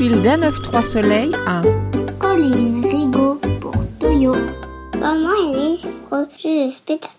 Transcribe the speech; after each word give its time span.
fil 0.00 0.22
d'un 0.22 0.42
œuf 0.42 0.62
trois 0.62 0.80
soleils 0.80 1.32
à 1.46 1.60
Colline 2.18 2.82
Rigaud 2.82 3.38
pour 3.60 3.74
Toyo. 4.00 4.32
Maman, 4.98 5.28
elle 5.52 5.74
est 5.74 6.06
projet 6.06 6.68
de 6.68 6.70
spectacle. 6.70 7.12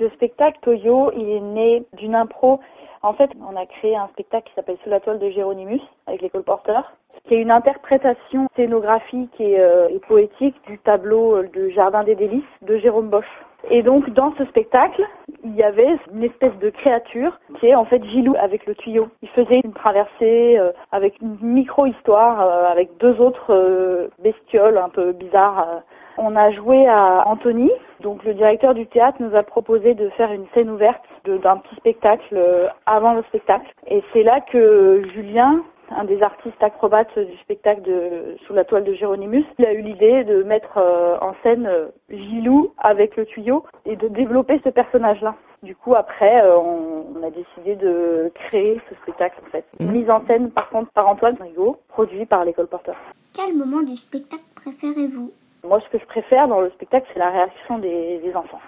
Le 0.00 0.10
spectacle 0.10 0.58
Toyo, 0.60 1.12
il 1.16 1.28
est 1.28 1.40
né 1.40 1.84
d'une 1.96 2.16
impro. 2.16 2.58
En 3.02 3.12
fait, 3.12 3.30
on 3.48 3.54
a 3.54 3.64
créé 3.66 3.94
un 3.94 4.08
spectacle 4.08 4.48
qui 4.48 4.54
s'appelle 4.56 4.76
Sous 4.82 4.90
la 4.90 4.98
toile 4.98 5.20
de 5.20 5.30
Géronimus 5.30 5.80
avec 6.08 6.20
les 6.20 6.30
colporteurs, 6.30 6.96
qui 7.28 7.34
est 7.34 7.40
une 7.40 7.52
interprétation 7.52 8.48
scénographique 8.56 9.30
et, 9.38 9.60
euh, 9.60 9.88
et 9.88 10.00
poétique 10.00 10.56
du 10.66 10.78
tableau 10.78 11.44
de 11.44 11.68
Jardin 11.68 12.02
des 12.02 12.16
délices 12.16 12.42
de 12.62 12.76
Jérôme 12.78 13.08
Bosch. 13.08 13.45
Et 13.70 13.82
donc 13.82 14.08
dans 14.10 14.32
ce 14.38 14.44
spectacle, 14.46 15.02
il 15.44 15.54
y 15.54 15.62
avait 15.62 15.96
une 16.12 16.22
espèce 16.24 16.56
de 16.58 16.70
créature 16.70 17.38
qui 17.58 17.66
est 17.66 17.74
en 17.74 17.84
fait 17.84 18.02
Gilou 18.04 18.34
avec 18.38 18.66
le 18.66 18.74
tuyau. 18.74 19.08
Il 19.22 19.28
faisait 19.30 19.60
une 19.64 19.72
traversée 19.72 20.56
euh, 20.58 20.72
avec 20.92 21.20
une 21.20 21.36
micro-histoire 21.40 22.40
euh, 22.40 22.66
avec 22.70 22.96
deux 22.98 23.20
autres 23.20 23.52
euh, 23.52 24.08
bestioles 24.22 24.78
un 24.78 24.88
peu 24.88 25.12
bizarres. 25.12 25.60
euh. 25.68 25.80
On 26.18 26.34
a 26.34 26.50
joué 26.50 26.86
à 26.88 27.24
Anthony, 27.26 27.70
donc 28.00 28.24
le 28.24 28.32
directeur 28.32 28.72
du 28.72 28.86
théâtre 28.86 29.18
nous 29.20 29.36
a 29.36 29.42
proposé 29.42 29.92
de 29.94 30.08
faire 30.10 30.32
une 30.32 30.46
scène 30.54 30.70
ouverte 30.70 31.04
d'un 31.26 31.58
petit 31.58 31.76
spectacle 31.76 32.34
euh, 32.34 32.68
avant 32.86 33.12
le 33.12 33.22
spectacle. 33.24 33.66
Et 33.88 34.02
c'est 34.12 34.22
là 34.22 34.40
que 34.40 35.02
Julien, 35.12 35.60
un 35.90 36.04
des 36.04 36.22
artistes 36.22 36.62
acrobates 36.62 37.18
du 37.18 37.36
spectacle 37.38 37.82
de 37.82 38.36
Sous 38.46 38.52
la 38.52 38.64
toile 38.64 38.84
de 38.84 38.92
Géronimus, 38.94 39.44
il 39.58 39.66
a 39.66 39.72
eu 39.72 39.82
l'idée 39.82 40.24
de 40.24 40.42
mettre 40.42 40.78
euh, 40.78 41.16
en 41.20 41.34
scène 41.42 41.66
euh, 41.66 41.88
Gilou 42.10 42.72
avec 42.78 43.16
le 43.16 43.26
tuyau 43.26 43.64
et 43.84 43.96
de 43.96 44.08
développer 44.08 44.60
ce 44.64 44.70
personnage-là. 44.70 45.34
Du 45.62 45.74
coup, 45.74 45.94
après, 45.94 46.42
euh, 46.42 46.58
on, 46.58 47.06
on 47.16 47.26
a 47.26 47.30
décidé 47.30 47.76
de 47.76 48.30
créer 48.34 48.80
ce 48.88 48.94
spectacle, 48.96 49.40
en 49.46 49.50
fait. 49.50 49.64
Mhm. 49.80 49.90
Mise 49.92 50.10
en 50.10 50.24
scène, 50.26 50.50
par 50.50 50.68
contre, 50.70 50.90
par 50.92 51.08
Antoine 51.08 51.36
Rigaud, 51.40 51.78
produit 51.88 52.26
par 52.26 52.44
l'école 52.44 52.66
porteur. 52.66 52.96
Quel 53.34 53.56
moment 53.56 53.82
du 53.82 53.96
spectacle 53.96 54.44
préférez-vous? 54.54 55.32
Moi, 55.64 55.80
ce 55.80 55.88
que 55.90 55.98
je 55.98 56.06
préfère 56.06 56.46
dans 56.46 56.60
le 56.60 56.70
spectacle, 56.70 57.08
c'est 57.12 57.18
la 57.18 57.30
réaction 57.30 57.78
des, 57.78 58.18
des 58.18 58.36
enfants. 58.36 58.60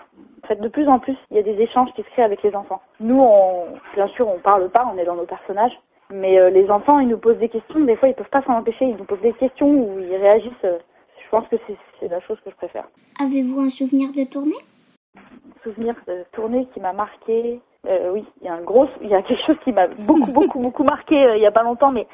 En 0.42 0.46
fait, 0.48 0.60
de 0.60 0.68
plus 0.68 0.88
en 0.88 0.98
plus, 0.98 1.16
il 1.30 1.36
y 1.36 1.40
a 1.40 1.42
des 1.42 1.60
échanges 1.60 1.92
qui 1.94 2.02
se 2.02 2.08
créent 2.10 2.24
avec 2.24 2.42
les 2.42 2.54
enfants. 2.56 2.80
Nous, 3.00 3.20
on, 3.20 3.66
bien 3.94 4.08
sûr, 4.08 4.26
on 4.28 4.38
parle 4.38 4.68
pas, 4.70 4.90
on 4.92 4.98
est 4.98 5.04
dans 5.04 5.14
nos 5.14 5.26
personnages. 5.26 5.78
Mais 6.10 6.38
euh, 6.38 6.50
les 6.50 6.70
enfants, 6.70 6.98
ils 7.00 7.08
nous 7.08 7.18
posent 7.18 7.38
des 7.38 7.48
questions. 7.48 7.80
Des 7.80 7.96
fois, 7.96 8.08
ils 8.08 8.14
peuvent 8.14 8.28
pas 8.30 8.42
s'en 8.42 8.54
empêcher. 8.54 8.84
Ils 8.86 8.96
nous 8.96 9.04
posent 9.04 9.20
des 9.20 9.32
questions 9.34 9.68
ou 9.68 9.98
ils 10.00 10.16
réagissent. 10.16 10.52
euh, 10.64 10.78
Je 11.24 11.28
pense 11.30 11.46
que 11.48 11.56
c'est 12.00 12.08
la 12.08 12.20
chose 12.20 12.38
que 12.44 12.50
je 12.50 12.56
préfère. 12.56 12.84
Avez-vous 13.20 13.60
un 13.60 13.68
souvenir 13.70 14.08
de 14.16 14.24
tournée? 14.30 14.56
Souvenir 15.62 15.94
de 16.06 16.24
tournée 16.32 16.66
qui 16.72 16.80
m'a 16.80 16.92
marqué. 16.92 17.60
Euh, 17.86 18.10
oui, 18.12 18.24
il 18.40 18.46
y 18.46 18.48
a 18.48 18.54
un 18.54 18.60
gros, 18.62 18.86
il 19.02 19.08
y 19.08 19.14
a 19.14 19.22
quelque 19.22 19.44
chose 19.46 19.56
qui 19.64 19.72
m'a 19.72 19.86
beaucoup, 20.06 20.32
beaucoup, 20.32 20.58
beaucoup 20.58 20.82
marqué 20.84 21.14
euh, 21.16 21.36
il 21.36 21.42
y 21.42 21.46
a 21.46 21.52
pas 21.52 21.62
longtemps, 21.62 21.92
mais 21.92 22.06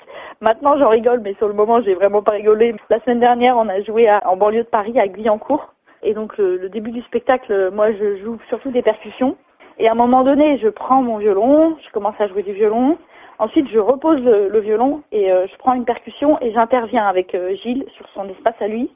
maintenant 0.43 0.77
j'en 0.79 0.91
rigole, 0.91 1.21
mais 1.21 1.33
sur 1.35 1.49
le 1.49 1.55
moment 1.55 1.81
j'ai 1.81 1.95
vraiment 1.95 2.23
pas 2.23 2.33
rigolé. 2.33 2.75
La 2.91 3.01
semaine 3.01 3.19
dernière, 3.21 3.57
on 3.57 3.69
a 3.71 3.81
joué 3.81 4.07
à- 4.07 4.21
en 4.29 4.37
banlieue 4.37 4.65
de 4.65 4.69
Paris 4.69 4.99
à 5.01 5.09
Guyancourt, 5.09 5.73
et 6.03 6.13
donc 6.13 6.37
le, 6.37 6.59
le 6.59 6.69
début 6.69 6.91
du 6.91 7.01
spectacle, 7.03 7.71
moi 7.73 7.93
je 7.93 8.19
joue 8.19 8.37
surtout 8.51 8.71
des 8.73 8.83
percussions, 8.83 9.37
et 9.79 9.89
à 9.89 9.93
un 9.93 9.97
moment 9.97 10.23
donné, 10.23 10.59
je 10.59 10.69
prends 10.69 11.01
mon 11.03 11.17
violon, 11.17 11.77
je 11.85 11.91
commence 11.93 12.15
à 12.21 12.29
jouer 12.29 12.43
du 12.43 12.53
violon. 12.53 12.99
Ensuite, 13.45 13.69
je 13.71 13.79
repose 13.79 14.23
le, 14.23 14.59
violon 14.61 15.03
et 15.13 15.31
euh, 15.31 15.47
je 15.47 15.57
prends 15.59 15.75
une 15.75 15.85
percussion 15.85 16.41
et 16.41 16.51
j'interviens 16.55 17.07
avec 17.07 17.35
euh, 17.35 17.55
Gilles 17.63 17.85
sur 17.95 18.09
son 18.15 18.27
espace 18.31 18.55
à 18.59 18.69
lui. 18.69 18.91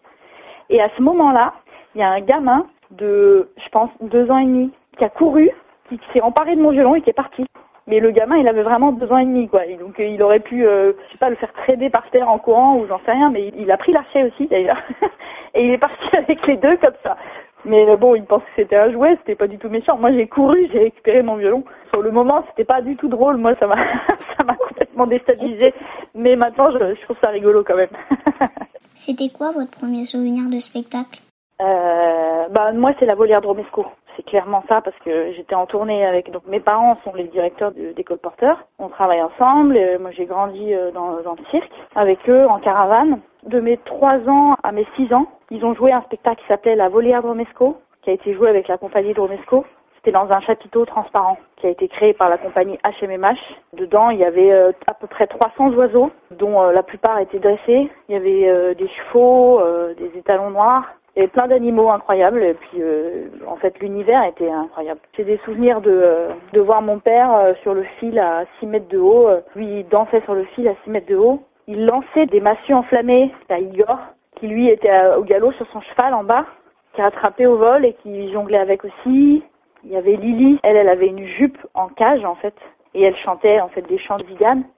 Et 0.71 0.81
à 0.81 0.89
ce 0.97 1.03
moment-là, 1.03 1.53
il 1.95 2.01
y 2.01 2.03
a 2.03 2.09
un 2.09 2.21
gamin 2.21 2.65
de, 2.91 3.51
je 3.63 3.69
pense, 3.69 3.91
deux 4.01 4.31
ans 4.31 4.39
et 4.39 4.47
demi 4.47 4.71
qui 4.97 5.05
a 5.05 5.11
couru, 5.11 5.51
qui 5.91 6.01
s'est 6.15 6.23
emparé 6.23 6.57
de 6.57 6.63
mon 6.63 6.71
violon 6.71 6.95
et 6.95 7.03
qui 7.03 7.11
est 7.11 7.13
parti. 7.13 7.45
Mais 7.89 8.01
le 8.01 8.11
gamin, 8.11 8.39
il 8.39 8.49
avait 8.49 8.63
vraiment 8.63 8.93
deux 8.93 9.13
ans 9.13 9.19
et 9.19 9.27
demi, 9.27 9.49
quoi. 9.49 9.67
Donc, 9.79 10.01
euh, 10.01 10.07
il 10.07 10.23
aurait 10.23 10.41
pu, 10.41 10.67
euh, 10.67 10.95
je 11.09 11.13
sais 11.13 11.19
pas, 11.19 11.29
le 11.29 11.37
faire 11.37 11.53
trader 11.53 11.91
par 11.91 12.09
terre 12.09 12.31
en 12.31 12.39
courant 12.39 12.79
ou 12.79 12.87
j'en 12.87 13.01
sais 13.01 13.13
rien, 13.13 13.29
mais 13.29 13.49
il, 13.49 13.61
il 13.61 13.71
a 13.71 13.77
pris 13.77 13.93
l'archet 13.93 14.25
aussi, 14.25 14.47
d'ailleurs. 14.47 14.81
et 15.55 15.67
il 15.67 15.73
est 15.73 15.79
parti 15.79 16.05
avec 16.17 16.47
les 16.47 16.57
deux 16.57 16.79
comme 16.79 16.97
ça. 17.03 17.19
Mais 17.65 17.89
euh, 17.89 17.97
bon, 17.97 18.15
il 18.15 18.25
pense 18.25 18.43
que 18.43 18.51
c'était 18.57 18.77
un 18.77 18.93
jouet, 18.93 19.17
c'était 19.19 19.35
pas 19.35 19.49
du 19.49 19.59
tout 19.59 19.69
méchant. 19.69 19.99
Moi, 19.99 20.13
j'ai 20.13 20.27
couru, 20.27 20.69
j'ai 20.73 20.79
récupéré 20.79 21.23
mon 21.23 21.37
violon. 21.37 21.65
Sur 21.91 22.03
le 22.03 22.11
moment, 22.11 22.45
c'était 22.51 22.65
pas 22.65 22.83
du 22.83 22.97
tout 22.97 23.09
drôle. 23.09 23.37
Moi, 23.37 23.55
ça 23.59 23.67
m'a, 23.67 23.77
ça 24.37 24.45
m'a 24.45 24.55
complètement 24.55 25.07
déstabilisé. 25.07 25.75
Mais 26.15 26.37
maintenant, 26.37 26.71
je, 26.71 26.95
je 26.95 27.03
trouve 27.03 27.17
ça 27.23 27.31
rigolo 27.31 27.65
quand 27.65 27.77
même. 27.77 27.91
C'était 28.95 29.29
quoi 29.29 29.53
votre 29.53 29.71
premier 29.71 30.05
souvenir 30.05 30.51
de 30.51 30.59
spectacle? 30.59 31.21
Euh, 31.61 32.49
bah 32.51 32.73
moi 32.73 32.93
c'est 32.99 33.07
la 33.07 33.15
volière 33.17 33.41
de 33.41 33.47
Romesco. 33.47 33.87
C'est 34.19 34.25
clairement 34.25 34.65
ça 34.69 34.81
parce 34.81 34.99
que 35.05 35.31
j'étais 35.35 35.55
en 35.55 35.67
tournée 35.67 36.05
avec 36.05 36.33
donc 36.33 36.43
mes 36.49 36.59
parents 36.59 36.99
sont 37.05 37.15
les 37.15 37.29
directeurs 37.29 37.71
d'école 37.71 38.19
porteur. 38.19 38.59
On 38.81 38.89
travaille 38.89 39.23
ensemble. 39.23 39.77
euh, 39.77 39.97
moi 40.01 40.11
j'ai 40.11 40.27
grandi 40.27 40.75
euh, 40.75 40.91
dans, 40.91 41.23
dans 41.23 41.37
le 41.37 41.45
cirque 41.53 41.71
avec 41.95 42.29
eux 42.29 42.45
en 42.49 42.59
caravane. 42.59 43.21
De 43.45 43.61
mes 43.61 43.77
3 43.77 44.29
ans 44.29 44.55
à 44.65 44.73
mes 44.73 44.85
6 44.97 45.15
ans, 45.15 45.29
ils 45.53 45.65
ont 45.65 45.73
joué 45.73 45.93
un 45.93 46.03
spectacle 46.03 46.41
qui 46.43 46.49
s'appelait 46.49 46.75
La 46.75 46.89
volière 46.89 47.23
de 47.23 47.29
Romesco, 47.29 47.77
qui 48.03 48.11
a 48.11 48.13
été 48.13 48.35
joué 48.35 48.49
avec 48.49 48.67
la 48.67 48.77
compagnie 48.77 49.15
de 49.15 49.21
Romesco. 49.21 49.65
C'était 49.95 50.11
dans 50.11 50.29
un 50.33 50.41
chapiteau 50.41 50.85
transparent 50.85 51.37
qui 51.57 51.67
a 51.67 51.71
été 51.71 51.87
créé 51.87 52.13
par 52.13 52.29
la 52.29 52.39
compagnie 52.39 52.77
HMMH. 53.01 53.39
Dedans, 53.75 54.11
il 54.11 54.19
y 54.19 54.25
avait 54.25 54.51
euh, 54.51 54.73
à 54.89 54.95
peu 54.95 55.07
près 55.07 55.29
300 55.29 55.75
oiseaux, 55.75 56.11
dont 56.33 56.61
euh, 56.61 56.73
la 56.73 56.83
plupart 56.83 57.21
étaient 57.21 57.39
dressés. 57.39 57.89
Il 58.09 58.13
y 58.13 58.17
avait 58.17 58.75
des 58.75 58.89
chevaux, 58.89 59.61
des 59.97 60.19
étalons 60.19 60.51
noirs. 60.51 60.87
Il 61.19 61.29
plein 61.29 61.49
d'animaux 61.49 61.91
incroyables. 61.91 62.45
Et 62.45 62.55
puis, 62.55 62.81
euh, 62.81 63.27
en 63.49 63.57
fait, 63.57 63.77
l'univers 63.81 64.23
était 64.25 64.49
incroyable. 64.49 65.01
J'ai 65.17 65.25
des 65.25 65.39
souvenirs 65.39 65.81
de, 65.81 65.91
euh, 65.91 66.29
de 66.53 66.61
voir 66.61 66.81
mon 66.81 67.01
père 67.01 67.35
euh, 67.35 67.55
sur 67.63 67.75
le 67.75 67.83
fil 67.99 68.21
à 68.21 68.45
6 68.61 68.67
mètres 68.67 68.89
de 68.89 68.99
haut. 68.99 69.29
Lui, 69.57 69.81
il 69.81 69.89
dansait 69.89 70.21
sur 70.21 70.35
le 70.35 70.45
fil 70.55 70.69
à 70.69 70.75
6 70.85 70.91
mètres 70.91 71.09
de 71.09 71.17
haut. 71.17 71.43
Il 71.67 71.87
lançait 71.87 72.27
des 72.27 72.41
massues 72.41 72.73
enflammées 72.73 73.33
à 73.49 73.59
Igor, 73.59 73.99
qui 74.37 74.47
lui 74.47 74.69
était 74.69 74.93
au 75.19 75.25
galop 75.25 75.51
sur 75.53 75.67
son 75.73 75.81
cheval 75.81 76.15
en 76.15 76.23
bas, 76.23 76.47
qui 76.95 77.03
rattrapait 77.03 77.47
au 77.47 77.57
vol 77.57 77.85
et 77.85 77.95
qui 77.95 78.33
jonglait 78.33 78.59
avec 78.59 78.85
aussi. 78.85 79.43
Il 79.85 79.91
y 79.91 79.97
avait 79.97 80.17
Lily, 80.17 80.61
elle, 80.63 80.77
elle 80.77 80.89
avait 80.89 81.09
une 81.09 81.27
jupe 81.27 81.59
en 81.75 81.89
cage 81.89 82.25
en 82.25 82.37
fait, 82.37 82.55
et 82.95 83.03
elle 83.03 83.17
chantait 83.17 83.61
en 83.61 83.69
fait 83.69 83.83
des 83.83 83.99
chants 83.99 84.17
de 84.17 84.25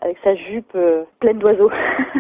avec 0.01 0.19
sa 0.25 0.35
jupe 0.35 0.77
pleine 1.21 1.39
d'oiseaux. 1.39 1.71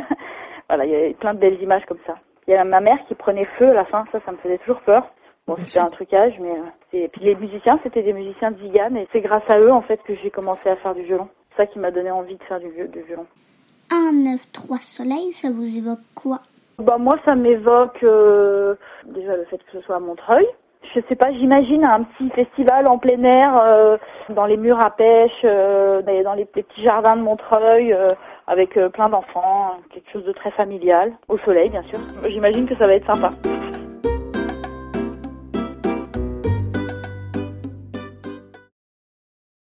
voilà, 0.68 0.84
il 0.84 0.90
y 0.92 0.94
avait 0.94 1.14
plein 1.14 1.34
de 1.34 1.40
belles 1.40 1.60
images 1.62 1.84
comme 1.86 1.98
ça. 2.06 2.14
Il 2.50 2.54
y 2.54 2.56
a 2.56 2.64
ma 2.64 2.80
mère 2.80 2.98
qui 3.06 3.14
prenait 3.14 3.44
feu 3.60 3.68
à 3.70 3.74
la 3.74 3.84
fin, 3.84 4.04
ça, 4.10 4.18
ça 4.26 4.32
me 4.32 4.36
faisait 4.38 4.58
toujours 4.58 4.80
peur. 4.80 5.04
Bon, 5.46 5.54
c'était 5.64 5.78
un 5.78 5.88
trucage, 5.88 6.34
mais 6.40 6.50
euh, 6.50 6.62
c'est- 6.90 7.06
puis 7.12 7.20
les 7.24 7.36
musiciens, 7.36 7.78
c'était 7.84 8.02
des 8.02 8.12
musiciens 8.12 8.50
de 8.50 8.58
zigane, 8.58 8.96
et 8.96 9.06
c'est 9.12 9.20
grâce 9.20 9.48
à 9.48 9.60
eux 9.60 9.70
en 9.70 9.82
fait 9.82 10.02
que 10.02 10.16
j'ai 10.16 10.30
commencé 10.30 10.68
à 10.68 10.74
faire 10.74 10.96
du 10.96 11.02
violon. 11.02 11.28
C'est 11.50 11.58
ça 11.58 11.66
qui 11.66 11.78
m'a 11.78 11.92
donné 11.92 12.10
envie 12.10 12.34
de 12.34 12.42
faire 12.42 12.58
du, 12.58 12.66
vi- 12.66 12.88
du 12.88 13.02
violon. 13.02 13.26
1, 13.92 14.10
9, 14.32 14.50
3 14.52 14.78
soleils, 14.78 15.32
ça 15.32 15.46
vous 15.52 15.78
évoque 15.78 16.00
quoi? 16.16 16.40
Bah 16.80 16.98
moi 16.98 17.14
ça 17.24 17.36
m'évoque 17.36 18.02
euh, 18.02 18.74
déjà 19.04 19.36
le 19.36 19.44
fait 19.44 19.58
que 19.58 19.70
ce 19.72 19.80
soit 19.82 19.94
à 19.96 20.00
Montreuil. 20.00 20.46
Je 20.94 21.00
sais 21.08 21.14
pas, 21.14 21.30
j'imagine 21.32 21.84
un 21.84 22.02
petit 22.02 22.30
festival 22.30 22.88
en 22.88 22.98
plein 22.98 23.22
air 23.22 23.56
euh, 23.62 23.96
dans 24.30 24.46
les 24.46 24.56
murs 24.56 24.80
à 24.80 24.90
pêche, 24.90 25.30
euh, 25.44 26.02
dans 26.24 26.34
les- 26.34 26.46
petits 26.46 26.82
jardins 26.82 27.16
de 27.16 27.22
Montreuil, 27.22 27.92
euh, 27.92 28.14
avec 28.50 28.76
euh, 28.76 28.88
plein 28.88 29.08
d'enfants, 29.08 29.76
quelque 29.94 30.10
chose 30.10 30.24
de 30.24 30.32
très 30.32 30.50
familial, 30.50 31.12
au 31.28 31.38
soleil 31.38 31.70
bien 31.70 31.84
sûr. 31.84 32.00
J'imagine 32.28 32.66
que 32.66 32.76
ça 32.76 32.86
va 32.86 32.94
être 32.94 33.06
sympa. 33.06 33.32